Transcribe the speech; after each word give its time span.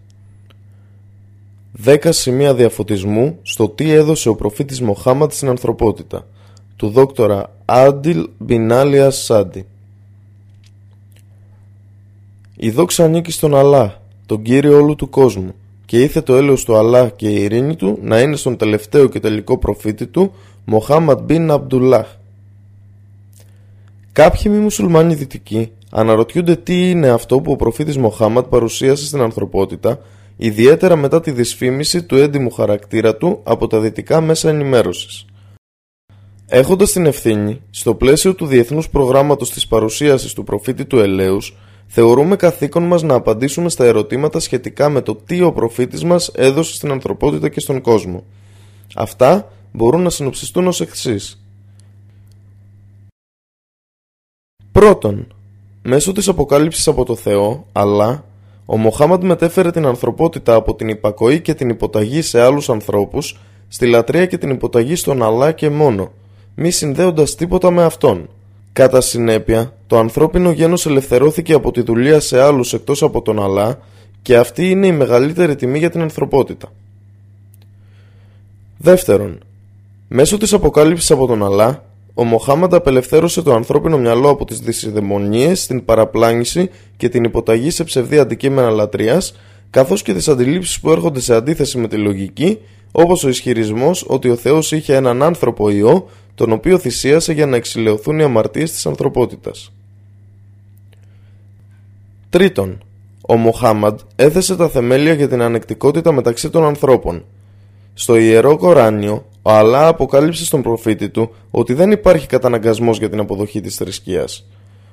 10 1.85 1.97
σημεία 2.09 2.55
διαφωτισμού 2.55 3.39
στο 3.43 3.69
τι 3.69 3.91
έδωσε 3.91 4.29
ο 4.29 4.35
προφήτης 4.35 4.81
Μοχάμαντ 4.81 5.31
στην 5.31 5.49
ανθρωπότητα 5.49 6.27
του 6.77 6.89
δόκτορα 6.89 7.57
Άντιλ 7.65 8.29
Μπινάλια 8.39 9.11
Σάντι. 9.11 9.67
Η 12.57 12.71
δόξα 12.71 13.05
ανήκει 13.05 13.33
στον 13.33 13.57
Αλλά, 13.57 14.03
τον 14.27 14.43
Κύριο 14.43 14.77
όλου 14.77 14.95
του 14.95 15.09
κόσμου 15.09 15.55
και 15.85 16.03
ήθε 16.03 16.21
το 16.21 16.37
έλεος 16.37 16.65
του 16.65 16.77
Αλλά 16.77 17.09
και 17.09 17.29
η 17.29 17.43
ειρήνη 17.43 17.77
του 17.77 17.99
να 18.03 18.21
είναι 18.21 18.37
στον 18.37 18.57
τελευταίο 18.57 19.09
και 19.09 19.21
τελικό 19.21 19.59
προφήτη 19.59 20.07
του 20.07 20.33
Μοχάμαντ 20.65 21.21
Μπιν 21.21 21.51
Αμπτουλάχ 21.51 22.21
Κάποιοι 24.13 24.43
μη 24.55 24.59
μουσουλμάνοι 24.59 25.15
δυτικοί 25.15 25.73
αναρωτιούνται 25.91 26.57
τι 26.57 26.91
είναι 26.91 27.09
αυτό 27.09 27.41
που 27.41 27.53
ο 27.53 27.57
προφήτης 27.57 27.97
Μοχάμαντ 27.97 28.45
παρουσίασε 28.45 29.07
στην 29.07 29.21
ανθρωπότητα, 29.21 29.99
ιδιαίτερα 30.37 30.97
μετά 30.97 31.21
τη 31.21 31.31
δυσφήμιση 31.31 32.03
του 32.03 32.17
έντιμου 32.17 32.51
χαρακτήρα 32.51 33.17
του 33.17 33.41
από 33.43 33.67
τα 33.67 33.81
δυτικά 33.81 34.21
μέσα 34.21 34.49
ενημέρωσης. 34.49 35.25
Έχοντας 36.47 36.93
την 36.93 37.07
ευθύνη, 37.07 37.61
στο 37.71 37.95
πλαίσιο 37.95 38.35
του 38.35 38.47
διεθνούς 38.47 38.89
προγράμματος 38.89 39.51
της 39.51 39.67
παρουσίασης 39.67 40.33
του 40.33 40.45
προφήτη 40.45 40.85
του 40.85 40.99
ελέους, 40.99 41.57
θεωρούμε 41.87 42.37
καθήκον 42.37 42.83
μας 42.83 43.03
να 43.03 43.15
απαντήσουμε 43.15 43.69
στα 43.69 43.85
ερωτήματα 43.85 44.41
σχετικά 44.41 44.89
με 44.89 45.01
το 45.01 45.15
τι 45.15 45.43
ο 45.43 45.53
προφήτης 45.53 46.05
μας 46.05 46.31
έδωσε 46.35 46.75
στην 46.75 46.91
ανθρωπότητα 46.91 47.49
και 47.49 47.61
στον 47.61 47.81
κόσμο. 47.81 48.25
Αυτά 48.95 49.53
μπορούν 49.73 50.03
να 50.03 50.11
συνοψιστούν 50.11 50.67
ως 50.67 50.81
εξής. 50.81 51.42
Πρώτον, 54.73 55.27
μέσω 55.83 56.13
της 56.13 56.29
αποκάλυψης 56.29 56.89
από 56.89 57.05
το 57.05 57.15
Θεό, 57.15 57.67
αλλά 57.73 58.25
ο 58.67 58.77
Μοχάμαντ 58.77 59.25
μετέφερε 59.25 59.71
την 59.71 59.87
ανθρωπότητα 59.87 60.55
από 60.55 60.75
την 60.75 60.89
υπακοή 60.89 61.41
και 61.41 61.55
την 61.55 61.69
υποταγή 61.69 62.23
σε 62.23 62.41
άλλους 62.41 62.71
ανθρώπους 62.71 63.39
στη 63.69 63.87
λατρεία 63.87 64.27
και 64.27 64.39
την 64.39 64.51
υποταγή 64.51 64.95
στον 64.95 65.23
Αλλά 65.23 65.53
και 65.53 65.71
μόνο, 65.71 66.13
μη 66.55 66.71
συνδέοντας 66.71 67.35
τίποτα 67.35 67.71
με 67.71 67.83
Αυτόν. 67.83 68.29
Κατά 68.73 69.01
συνέπεια, 69.01 69.73
το 69.87 69.99
ανθρώπινο 69.99 70.51
γένος 70.51 70.87
ελευθερώθηκε 70.87 71.53
από 71.53 71.71
τη 71.73 71.81
δουλεία 71.83 72.21
σε 72.21 72.41
άλλους 72.41 72.73
εκτός 72.73 73.03
από 73.03 73.23
τον 73.23 73.43
Αλλά 73.43 73.79
και 74.23 74.37
αυτή 74.37 74.71
είναι 74.71 74.87
η 74.87 74.93
μεγαλύτερη 74.93 75.57
τιμή 75.57 75.79
για 75.79 75.91
την 75.91 76.01
ανθρωπότητα. 76.01 76.73
Δεύτερον, 78.79 79.39
μέσω 80.09 80.39
της 80.39 80.53
αποκάλυψης 80.53 81.11
από 81.11 81.27
τον 81.27 81.45
Αλλά, 81.45 81.85
ο 82.15 82.25
Μοχάμαντα 82.25 82.77
απελευθέρωσε 82.77 83.43
το 83.43 83.55
ανθρώπινο 83.55 83.99
μυαλό 83.99 84.29
από 84.29 84.45
τις 84.45 84.61
δυσιδαιμονίες, 84.61 85.67
την 85.67 85.85
παραπλάνηση 85.85 86.71
και 86.97 87.09
την 87.09 87.25
υποταγή 87.25 87.71
σε 87.71 87.85
ψευδή 87.85 88.19
αντικείμενα 88.19 88.71
λατρείας, 88.71 89.35
καθώς 89.71 90.03
και 90.03 90.15
τις 90.15 90.29
αντιλήψεις 90.29 90.81
που 90.81 90.91
έρχονται 90.91 91.21
σε 91.21 91.35
αντίθεση 91.35 91.79
με 91.79 91.89
τη 91.89 91.97
λογική, 91.97 92.59
όπως 92.93 93.25
ο 93.25 93.29
ισχυρισμός 93.29 94.05
ότι 94.09 94.29
ο 94.29 94.37
Θεός 94.37 94.73
είχε 94.73 94.95
έναν 94.95 95.23
άνθρωπο 95.23 95.71
ιό, 95.71 96.09
τον 96.35 96.53
οποίο 96.53 96.79
θυσίασε 96.79 97.33
για 97.33 97.47
να 97.47 97.57
εξηλαιωθούν 97.57 98.19
οι 98.19 98.23
αμαρτίες 98.23 98.73
της 98.73 98.87
ανθρωπότητας. 98.87 99.73
Τρίτον, 102.31 102.83
ο 103.29 103.37
Μοχάμαντ 103.37 103.99
έθεσε 104.17 104.57
τα 104.57 104.69
θεμέλια 104.69 105.13
για 105.13 105.29
την 105.29 105.43
ανεκτικότητα 105.43 106.13
μεταξύ 106.13 106.51
των 106.51 106.65
ανθρώπων. 106.65 107.25
Στο 107.95 108.17
Ιερό 108.17 108.57
Κοράνιο, 108.57 109.13
ο 109.15 109.23
Αλλά 109.43 109.87
αποκάλυψε 109.87 110.45
στον 110.45 110.63
προφήτη 110.63 111.09
του 111.09 111.35
ότι 111.51 111.75
δεν 111.75 111.91
υπάρχει 111.91 112.27
καταναγκασμός 112.27 112.99
για 112.99 113.11
την 113.11 113.21
αποδοχή 113.21 113.61
της 113.61 113.77
θρησκείας. 113.77 114.47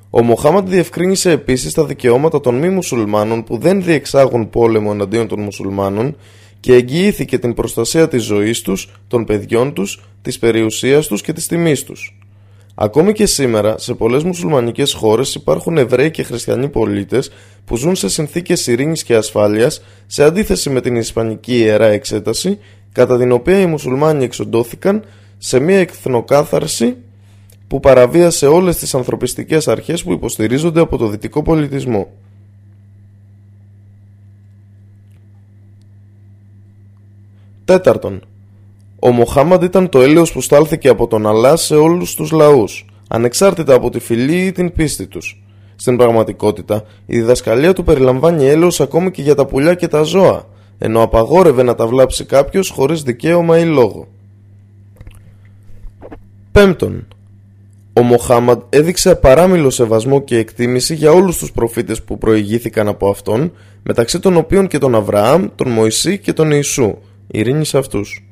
Ο 0.09 0.23
Μοχάμαντ 0.23 0.69
διευκρίνησε 0.69 1.31
επίσης 1.31 1.73
τα 1.73 1.85
δικαιώματα 1.85 2.41
των 2.41 2.55
μη 2.55 2.69
μουσουλμάνων 2.69 3.43
που 3.43 3.57
δεν 3.57 3.83
διεξάγουν 3.83 4.49
πόλεμο 4.49 4.89
εναντίον 4.93 5.27
των 5.27 5.39
μουσουλμάνων 5.39 6.15
και 6.59 6.73
εγγυήθηκε 6.73 7.39
την 7.39 7.53
προστασία 7.53 8.07
της 8.07 8.23
ζωής 8.23 8.61
τους, 8.61 8.99
των 9.07 9.25
παιδιών 9.25 9.73
τους, 9.73 10.03
της 10.21 10.39
περιουσίας 10.39 11.07
τους 11.07 11.21
και 11.21 11.33
της 11.33 11.47
τιμής 11.47 11.83
τους. 11.83 12.19
Ακόμη 12.75 13.13
και 13.13 13.25
σήμερα, 13.25 13.77
σε 13.77 13.93
πολλές 13.93 14.23
μουσουλμανικές 14.23 14.93
χώρες 14.93 15.35
υπάρχουν 15.35 15.77
Εβραίοι 15.77 16.11
και 16.11 16.23
Χριστιανοί 16.23 16.69
πολίτες 16.69 17.31
που 17.65 17.77
ζουν 17.77 17.95
σε 17.95 18.09
συνθήκες 18.09 18.67
ειρήνης 18.67 19.03
και 19.03 19.15
ασφάλειας 19.15 19.81
σε 20.07 20.23
αντίθεση 20.23 20.69
με 20.69 20.81
την 20.81 20.95
Ισπανική 20.95 21.57
Ιερά 21.57 21.85
Εξέταση 21.85 22.57
κατά 22.91 23.17
την 23.17 23.31
οποία 23.31 23.59
οι 23.59 23.65
μουσουλμάνοι 23.65 24.23
εξοντώθηκαν 24.23 25.03
σε 25.37 25.59
μια 25.59 25.79
εθνοκάθαρση 25.79 26.97
που 27.67 27.79
παραβίασε 27.79 28.47
όλες 28.47 28.77
τις 28.77 28.95
ανθρωπιστικές 28.95 29.67
αρχές 29.67 30.03
που 30.03 30.11
υποστηρίζονται 30.11 30.79
από 30.79 30.97
το 30.97 31.07
δυτικό 31.07 31.41
πολιτισμό. 31.41 32.11
Τέταρτον, 37.65 38.21
ο 38.99 39.11
Μοχάμαντ 39.11 39.63
ήταν 39.63 39.89
το 39.89 40.01
έλεος 40.01 40.31
που 40.31 40.41
στάλθηκε 40.41 40.89
από 40.89 41.07
τον 41.07 41.27
Αλλά 41.27 41.55
σε 41.55 41.75
όλους 41.75 42.15
τους 42.15 42.31
λαούς, 42.31 42.85
ανεξάρτητα 43.07 43.73
από 43.73 43.89
τη 43.89 43.99
φυλή 43.99 44.45
ή 44.45 44.51
την 44.51 44.71
πίστη 44.71 45.07
τους. 45.07 45.43
Στην 45.75 45.97
πραγματικότητα, 45.97 46.83
η 47.05 47.19
διδασκαλία 47.19 47.73
του 47.73 47.83
περιλαμβάνει 47.83 48.45
έλεος 48.45 48.81
ακόμη 48.81 49.11
και 49.11 49.21
για 49.21 49.35
τα 49.35 49.45
πουλιά 49.45 49.73
και 49.73 49.87
τα 49.87 50.03
ζώα, 50.03 50.47
ενώ 50.79 51.01
απαγόρευε 51.01 51.63
να 51.63 51.75
τα 51.75 51.87
βλάψει 51.87 52.25
κάποιος 52.25 52.69
χωρίς 52.69 53.01
δικαίωμα 53.01 53.59
ή 53.59 53.65
λόγο. 53.65 54.07
Πέμπτον, 56.51 57.07
ο 57.93 58.01
Μοχάμαντ 58.01 58.61
έδειξε 58.69 59.09
απαράμιλο 59.09 59.69
σεβασμό 59.69 60.21
και 60.21 60.37
εκτίμηση 60.37 60.95
για 60.95 61.11
όλους 61.11 61.37
τους 61.37 61.51
προφήτες 61.51 62.03
που 62.03 62.17
προηγήθηκαν 62.17 62.87
από 62.87 63.09
αυτόν, 63.09 63.51
μεταξύ 63.83 64.19
των 64.19 64.37
οποίων 64.37 64.67
και 64.67 64.77
τον 64.77 64.95
Αβραάμ, 64.95 65.47
τον 65.55 65.69
Μωυσή 65.69 66.17
και 66.17 66.33
τον 66.33 66.51
Ιησού, 66.51 66.97
ειρήνη 67.27 67.65
σε 67.65 67.77
αυτούς. 67.77 68.23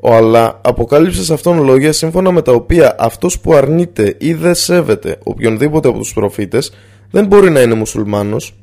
Ο 0.00 0.14
Αλλά 0.14 0.60
αποκάλυψε 0.64 1.24
σε 1.24 1.32
αυτόν 1.32 1.62
λόγια 1.62 1.92
σύμφωνα 1.92 2.32
με 2.32 2.42
τα 2.42 2.52
οποία 2.52 2.96
αυτός 2.98 3.40
που 3.40 3.54
αρνείται 3.54 4.16
ή 4.18 4.34
δεν 4.34 4.54
σέβεται 4.54 5.18
οποιονδήποτε 5.22 5.88
από 5.88 5.98
τους 5.98 6.12
προφήτες 6.12 6.72
δεν 7.10 7.26
μπορεί 7.26 7.50
να 7.50 7.60
είναι 7.60 7.74
μουσουλμάνος, 7.74 8.54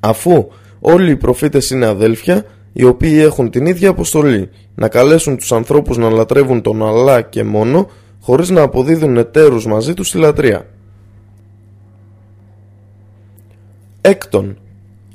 αφού 0.00 0.48
Όλοι 0.84 1.10
οι 1.10 1.16
προφήτες 1.16 1.70
είναι 1.70 1.86
αδέλφια, 1.86 2.44
οι 2.72 2.84
οποίοι 2.84 3.18
έχουν 3.22 3.50
την 3.50 3.66
ίδια 3.66 3.88
αποστολή, 3.88 4.50
να 4.74 4.88
καλέσουν 4.88 5.36
τους 5.36 5.52
ανθρώπους 5.52 5.96
να 5.96 6.10
λατρεύουν 6.10 6.62
τον 6.62 6.86
Αλλά 6.86 7.22
και 7.22 7.44
μόνο, 7.44 7.90
χωρίς 8.20 8.50
να 8.50 8.62
αποδίδουν 8.62 9.16
εταίρους 9.16 9.66
μαζί 9.66 9.94
τους 9.94 10.08
στη 10.08 10.18
λατρεία. 10.18 10.66
Έκτον, 14.00 14.58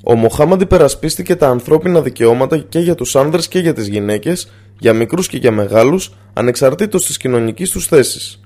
ο 0.03 0.15
Μοχάμαντ 0.15 0.61
υπερασπίστηκε 0.61 1.35
τα 1.35 1.49
ανθρώπινα 1.49 2.01
δικαιώματα 2.01 2.57
και 2.57 2.79
για 2.79 2.95
τους 2.95 3.15
άνδρες 3.15 3.47
και 3.47 3.59
για 3.59 3.73
τις 3.73 3.87
γυναίκες, 3.87 4.51
για 4.79 4.93
μικρούς 4.93 5.27
και 5.27 5.37
για 5.37 5.51
μεγάλους, 5.51 6.13
ανεξαρτήτως 6.33 7.05
της 7.05 7.17
κοινωνικής 7.17 7.69
τους 7.69 7.87
θέσης. 7.87 8.39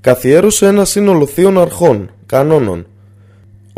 Καθιέρωσε 0.00 0.66
ένα 0.66 0.84
σύνολο 0.84 1.26
θείων 1.26 1.58
αρχών, 1.60 2.10
κανόνων, 2.26 2.86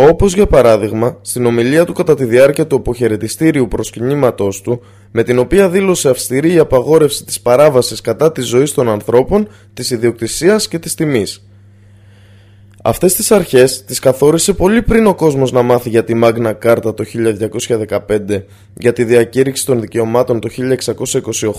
όπως 0.00 0.34
για 0.34 0.46
παράδειγμα 0.46 1.18
στην 1.22 1.46
ομιλία 1.46 1.84
του 1.84 1.92
κατά 1.92 2.14
τη 2.14 2.24
διάρκεια 2.24 2.66
του 2.66 2.76
αποχαιρετιστήριου 2.76 3.68
προσκυνήματός 3.68 4.60
του 4.60 4.80
με 5.10 5.22
την 5.22 5.38
οποία 5.38 5.68
δήλωσε 5.68 6.08
αυστηρή 6.08 6.52
η 6.52 6.58
απαγόρευση 6.58 7.24
της 7.24 7.40
παράβασης 7.40 8.00
κατά 8.00 8.32
της 8.32 8.46
ζωής 8.46 8.72
των 8.72 8.88
ανθρώπων, 8.88 9.48
της 9.74 9.90
ιδιοκτησίας 9.90 10.68
και 10.68 10.78
της 10.78 10.94
τιμής. 10.94 11.48
Αυτές 12.82 13.14
τις 13.14 13.30
αρχές 13.30 13.84
τις 13.84 13.98
καθόρισε 13.98 14.52
πολύ 14.52 14.82
πριν 14.82 15.06
ο 15.06 15.14
κόσμος 15.14 15.52
να 15.52 15.62
μάθει 15.62 15.88
για 15.88 16.04
τη 16.04 16.14
Μάγνα 16.14 16.52
Κάρτα 16.52 16.94
το 16.94 17.04
1215, 17.04 18.44
για 18.74 18.92
τη 18.92 19.04
διακήρυξη 19.04 19.66
των 19.66 19.80
δικαιωμάτων 19.80 20.40
το 20.40 20.48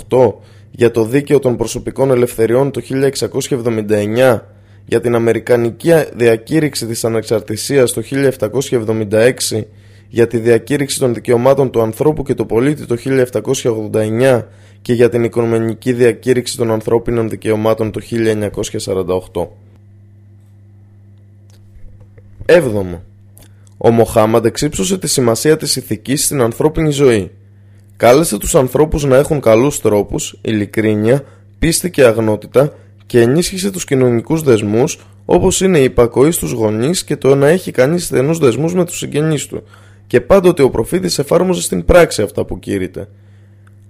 1628, 0.09 0.33
για 0.71 0.91
το 0.91 1.03
δίκαιο 1.05 1.39
των 1.39 1.57
προσωπικών 1.57 2.11
ελευθεριών 2.11 2.71
το 2.71 2.81
1679, 3.89 4.41
για 4.89 5.01
την 5.01 5.15
Αμερικανική 5.15 5.91
διακήρυξη 6.15 6.85
της 6.85 7.05
ανεξαρτησίας 7.05 7.93
το 7.93 8.01
1776, 8.01 9.61
για 10.09 10.27
τη 10.27 10.37
διακήρυξη 10.37 10.99
των 10.99 11.13
δικαιωμάτων 11.13 11.71
του 11.71 11.81
ανθρώπου 11.81 12.23
και 12.23 12.33
του 12.33 12.45
πολίτη 12.45 12.85
το 12.85 12.95
1789 13.91 14.43
και 14.81 14.93
για 14.93 15.09
την 15.09 15.23
Οικονομική 15.23 15.93
διακήρυξη 15.93 16.57
των 16.57 16.71
ανθρώπινων 16.71 17.29
δικαιωμάτων 17.29 17.91
το 17.91 18.01
1948. 19.31 19.47
7. 22.45 22.99
Ο 23.77 23.91
Μοχάμαντ 23.91 24.45
εξύψωσε 24.45 24.97
τη 24.97 25.07
σημασία 25.07 25.57
της 25.57 25.75
ηθικής 25.75 26.25
στην 26.25 26.41
ανθρώπινη 26.41 26.91
ζωή. 26.91 27.31
Κάλεσε 27.97 28.37
τους 28.37 28.55
ανθρώπους 28.55 29.03
να 29.03 29.17
έχουν 29.17 29.39
καλούς 29.41 29.81
τρόπους, 29.81 30.39
ειλικρίνεια, 30.41 31.23
πίστη 31.59 31.89
και 31.89 32.05
αγνότητα 32.05 32.73
και 33.09 33.21
ενίσχυσε 33.21 33.71
τους 33.71 33.85
κοινωνικούς 33.85 34.41
δεσμούς 34.41 34.99
όπως 35.25 35.61
είναι 35.61 35.79
η 35.79 35.83
υπακοή 35.83 36.31
στους 36.31 36.51
γονείς 36.51 37.03
και 37.03 37.17
το 37.17 37.35
να 37.35 37.47
έχει 37.47 37.71
κανείς 37.71 38.05
στενούς 38.05 38.37
δεσμούς 38.37 38.73
με 38.73 38.85
τους 38.85 38.97
συγγενείς 38.97 39.45
του 39.45 39.63
και 40.07 40.21
πάντοτε 40.21 40.63
ο 40.63 40.69
προφήτης 40.69 41.19
εφάρμοζε 41.19 41.61
στην 41.61 41.85
πράξη 41.85 42.21
αυτά 42.21 42.45
που 42.45 42.59
κήρυτε. 42.59 43.07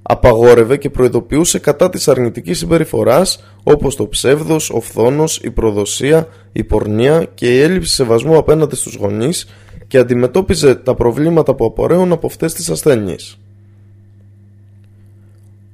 Απαγόρευε 0.01 0.77
και 0.77 0.89
προειδοποιούσε 0.89 1.60
κατά 1.60 1.89
της 1.89 2.07
αρνητικής 2.07 2.57
συμπεριφοράς 2.57 3.44
όπως 3.63 3.95
το 3.95 4.07
ψεύδος, 4.07 4.69
ο 4.69 4.80
φθόνος, 4.80 5.39
η 5.44 5.51
προδοσία, 5.51 6.27
η 6.51 6.63
πορνεία 6.63 7.27
και 7.33 7.56
η 7.56 7.60
έλλειψη 7.60 7.94
σεβασμού 7.94 8.38
απέναντι 8.38 8.75
στους 8.75 8.95
γονείς 8.95 9.48
και 9.88 9.98
αντιμετώπιζε 9.98 10.75
τα 10.75 10.95
προβλήματα 10.95 11.56
που 11.56 11.65
απορρέουν 11.65 12.12
από 12.12 12.27
αυτές 12.27 12.54
τις 12.54 12.69
ασθένειες. 12.69 13.39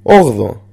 8. 0.04 0.65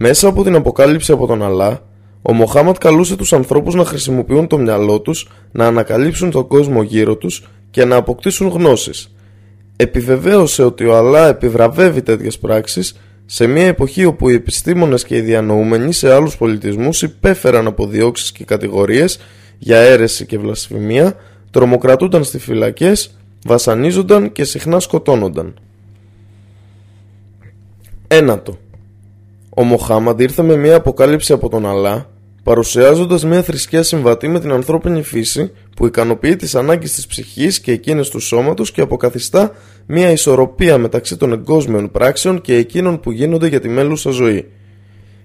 Μέσα 0.00 0.28
από 0.28 0.44
την 0.44 0.54
αποκάλυψη 0.54 1.12
από 1.12 1.26
τον 1.26 1.42
Αλλά, 1.42 1.82
ο 2.22 2.32
Μοχάμαντ 2.32 2.76
καλούσε 2.76 3.16
τους 3.16 3.32
ανθρώπους 3.32 3.74
να 3.74 3.84
χρησιμοποιούν 3.84 4.46
το 4.46 4.58
μυαλό 4.58 5.00
τους, 5.00 5.30
να 5.52 5.66
ανακαλύψουν 5.66 6.30
τον 6.30 6.46
κόσμο 6.46 6.82
γύρω 6.82 7.16
τους 7.16 7.48
και 7.70 7.84
να 7.84 7.96
αποκτήσουν 7.96 8.48
γνώσεις. 8.48 9.14
Επιβεβαίωσε 9.76 10.62
ότι 10.62 10.84
ο 10.84 10.96
Αλλά 10.96 11.28
επιβραβεύει 11.28 12.02
τέτοιες 12.02 12.38
πράξεις 12.38 13.00
σε 13.26 13.46
μια 13.46 13.66
εποχή 13.66 14.04
όπου 14.04 14.28
οι 14.28 14.34
επιστήμονες 14.34 15.04
και 15.04 15.16
οι 15.16 15.20
διανοούμενοι 15.20 15.92
σε 15.92 16.12
άλλους 16.12 16.36
πολιτισμούς 16.36 17.02
υπέφεραν 17.02 17.66
από 17.66 17.86
διώξεις 17.86 18.32
και 18.32 18.44
κατηγορίες 18.44 19.20
για 19.58 19.78
αίρεση 19.78 20.26
και 20.26 20.38
βλασφημία, 20.38 21.14
τρομοκρατούνταν 21.50 22.24
στις 22.24 22.42
φυλακές, 22.42 23.18
βασανίζονταν 23.46 24.32
και 24.32 24.44
συχνά 24.44 24.80
σκοτώνονταν. 24.80 25.54
Ένατο. 28.08 28.58
Ο 29.58 29.64
Μοχάμαντ 29.64 30.20
ήρθε 30.20 30.42
με 30.42 30.56
μια 30.56 30.76
αποκάλυψη 30.76 31.32
από 31.32 31.48
τον 31.48 31.66
Αλλά, 31.66 32.10
παρουσιάζοντας 32.42 33.24
μια 33.24 33.42
θρησκεία 33.42 33.82
συμβατή 33.82 34.28
με 34.28 34.40
την 34.40 34.52
ανθρώπινη 34.52 35.02
φύση 35.02 35.52
που 35.76 35.86
ικανοποιεί 35.86 36.36
τις 36.36 36.54
ανάγκες 36.54 36.92
της 36.92 37.06
ψυχής 37.06 37.60
και 37.60 37.72
εκείνες 37.72 38.08
του 38.08 38.20
σώματος 38.20 38.72
και 38.72 38.80
αποκαθιστά 38.80 39.52
μια 39.86 40.10
ισορροπία 40.10 40.78
μεταξύ 40.78 41.16
των 41.16 41.32
εγκόσμιων 41.32 41.90
πράξεων 41.90 42.40
και 42.40 42.54
εκείνων 42.54 43.00
που 43.00 43.10
γίνονται 43.10 43.46
για 43.46 43.60
τη 43.60 43.68
μέλουσα 43.68 44.10
ζωή. 44.10 44.46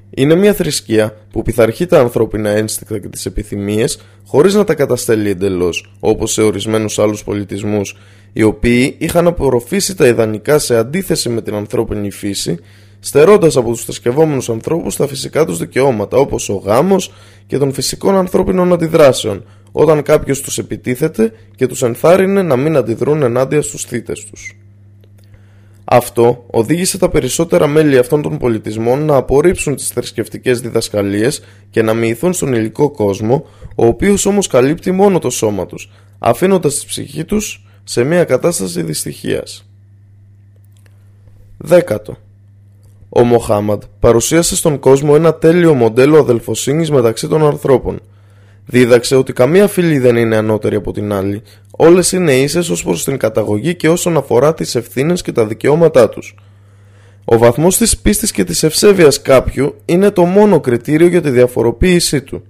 Είναι 0.10 0.36
μια 0.36 0.54
θρησκεία 0.54 1.18
που 1.32 1.42
πειθαρχεί 1.42 1.86
τα 1.86 2.00
ανθρώπινα 2.00 2.50
ένστικτα 2.50 3.00
και 3.00 3.08
τις 3.08 3.26
επιθυμίες 3.26 4.00
χωρίς 4.26 4.54
να 4.54 4.64
τα 4.64 4.74
καταστέλει 4.74 5.30
εντελώς, 5.30 5.96
όπως 6.00 6.32
σε 6.32 6.42
ορισμένους 6.42 7.00
άλλους 7.00 7.24
πολιτισμούς, 7.24 7.98
οι 8.34 8.44
οποίοι 8.44 8.96
είχαν 8.98 9.28
απορροφήσει 9.28 9.96
τα 9.96 10.08
ιδανικά 10.08 10.60
σε 10.60 10.78
αντίθεση 10.78 11.30
με 11.30 11.42
την 11.42 11.56
ανθρώπινη 11.56 12.12
φύση 12.12 12.58
στερώντας 13.06 13.56
από 13.56 13.70
τους 13.70 13.84
θρησκευόμενους 13.84 14.50
ανθρώπους 14.50 14.96
τα 14.96 15.08
φυσικά 15.08 15.46
τους 15.46 15.58
δικαιώματα, 15.58 16.18
όπως 16.18 16.50
ο 16.50 16.54
γάμος 16.54 17.12
και 17.48 17.58
των 17.58 17.74
φυσικών 17.74 18.16
ανθρώπινων 18.16 18.74
αντιδράσεων, 18.74 19.46
όταν 19.72 20.02
κάποιος 20.02 20.42
τους 20.42 20.58
επιτίθεται 20.58 21.34
και 21.56 21.68
τους 21.68 21.82
ενθάρρυνε 21.82 22.42
να 22.42 22.56
μην 22.56 22.76
αντιδρούν 22.76 23.22
ενάντια 23.22 23.62
στους 23.62 23.84
θήτε 23.84 24.14
τους. 24.30 24.58
Αυτό 25.86 26.46
οδήγησε 26.48 26.98
τα 26.98 27.10
περισσότερα 27.10 27.68
μέλη 27.68 27.98
αυτών 27.98 28.22
των 28.22 28.38
πολιτισμών 28.38 29.06
να 29.06 29.16
απορρίψουν 29.16 29.76
τις 29.76 29.88
θρησκευτικές 29.88 30.62
διδασκαλίες 30.62 31.44
και 31.70 31.82
να 31.82 31.94
μοιηθούν 31.94 32.34
στον 32.34 32.54
υλικό 32.54 32.92
κόσμο, 32.92 33.46
ο 33.76 33.86
οποίος 33.86 34.26
όμως 34.26 34.48
καλύπτει 34.48 34.92
μόνο 34.92 35.20
το 35.20 35.30
σώμα 35.30 35.66
τους, 35.66 35.92
αφήνοντας 36.20 36.80
τη 36.80 36.86
ψυχή 36.86 37.24
τους 37.24 37.66
σε 37.84 38.04
μια 38.04 38.24
κατάσταση 38.24 38.84
δυστυχίας. 38.84 39.66
Δέκατο. 41.58 42.18
Ο 43.16 43.24
Μοχάμαντ 43.24 43.82
παρουσίασε 44.00 44.56
στον 44.56 44.80
κόσμο 44.80 45.14
ένα 45.16 45.34
τέλειο 45.34 45.74
μοντέλο 45.74 46.20
αδελφοσύνης 46.20 46.92
μεταξύ 46.92 47.28
των 47.28 47.46
ανθρώπων. 47.46 48.00
Δίδαξε 48.66 49.16
ότι 49.16 49.34
καμία 49.34 49.68
φυλή 49.68 50.00
δεν 50.00 50.16
είναι 50.16 50.36
ανώτερη 50.36 50.76
από 50.76 50.92
την 50.92 51.14
άλλη, 51.14 51.42
όλες 51.72 52.12
είναι 52.12 52.34
ίσες 52.36 52.70
ως 52.70 52.84
προς 52.84 53.04
την 53.04 53.18
καταγωγή 53.18 53.76
και 53.76 53.90
όσον 53.90 54.18
αφορά 54.18 54.54
τις 54.54 54.76
ευθύνες 54.76 55.22
και 55.22 55.32
τα 55.32 55.46
δικαιώματά 55.46 56.10
τους. 56.10 56.36
Ο 57.26 57.38
βαθμός 57.38 57.78
της 57.78 57.98
πίστης 57.98 58.32
και 58.32 58.44
της 58.44 58.64
ευσέβειας 58.64 59.22
κάποιου 59.22 59.76
είναι 59.86 60.12
το 60.12 60.26
μόνο 60.26 60.60
κριτήριο 60.60 61.08
για 61.08 61.22
τη 61.22 61.30
διαφοροποίησή 61.30 62.22
του. 62.22 62.44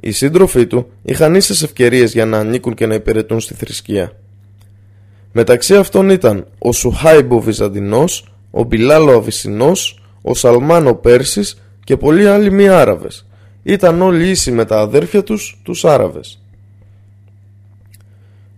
Οι 0.00 0.10
σύντροφοί 0.10 0.66
του 0.66 0.86
είχαν 1.02 1.34
ίσες 1.34 1.62
ευκαιρίες 1.62 2.12
για 2.12 2.26
να 2.26 2.38
ανήκουν 2.38 2.74
και 2.74 2.86
να 2.86 2.94
υπηρετούν 2.94 3.40
στη 3.40 3.54
θρησκεία. 3.54 4.12
Μεταξύ 5.32 5.76
αυτών 5.76 6.10
ήταν 6.10 6.46
ο 6.58 6.72
Σουχάιμπο 6.72 7.40
Βυζαντινός, 7.40 8.29
ο 8.50 8.62
Μπιλάλο 8.62 9.12
Αβυσσινός, 9.12 10.02
ο 10.22 10.34
Σαλμάνο 10.34 10.94
Πέρσης 10.94 11.62
και 11.84 11.96
πολλοί 11.96 12.26
άλλοι 12.26 12.50
μη 12.50 12.68
Άραβες. 12.68 13.26
Ήταν 13.62 14.02
όλοι 14.02 14.28
ίσοι 14.28 14.52
με 14.52 14.64
τα 14.64 14.80
αδέρφια 14.80 15.22
τους, 15.22 15.60
τους 15.64 15.84
Άραβες. 15.84 16.42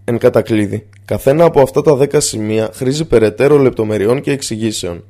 Εν 0.04 0.18
κατακλείδη, 0.18 0.86
καθένα 1.04 1.44
από 1.44 1.60
αυτά 1.60 1.82
τα 1.82 1.94
δέκα 1.94 2.20
σημεία 2.20 2.70
χρήζει 2.72 3.04
περαιτέρω 3.04 3.58
λεπτομεριών 3.58 4.20
και 4.20 4.30
εξηγήσεων. 4.30 5.04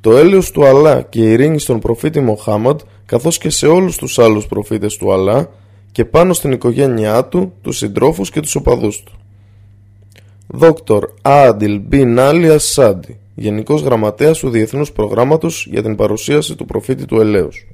Το 0.01 0.17
έλεος 0.17 0.51
του 0.51 0.67
Αλλά 0.67 1.03
και 1.03 1.21
η 1.21 1.31
ειρήνη 1.31 1.59
στον 1.59 1.81
προφήτη 1.81 2.21
Μοχάμαντ 2.21 2.81
καθώς 3.07 3.39
και 3.39 3.51
σε 3.51 3.67
όλους 3.67 3.97
τους 3.97 4.19
άλλους 4.19 4.47
προφήτες 4.47 4.97
του 4.97 5.13
Αλλά 5.13 5.51
και 5.93 6.05
πάνω 6.05 6.33
στην 6.33 6.53
οικογένειά 6.53 7.25
του, 7.25 7.53
τους 7.63 7.77
συντρόφους 7.77 8.31
και 8.31 8.41
τους 8.41 8.55
οπαδούς 8.55 9.03
του. 9.03 9.20
Δόκτωρ 10.53 11.11
Άντιλ 11.23 11.81
Μπιν 11.81 12.19
Άλι 12.19 12.51
Ασάντι, 12.51 13.19
Γενικός 13.35 13.83
Γραμματέας 13.83 14.39
του 14.39 14.51
Διεθνούς 14.51 14.93
Προγράμματος 14.93 15.67
για 15.71 15.83
την 15.83 15.97
παρουσίαση 15.97 16.57
του 16.57 16.65
προφήτη 16.65 17.07
του 17.07 17.21
Ελέους. 17.21 17.67